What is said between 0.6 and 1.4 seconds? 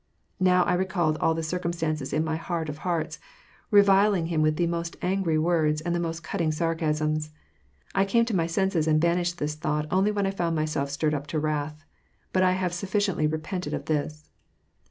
I recalled all